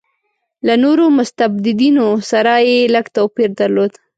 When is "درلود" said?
3.59-3.91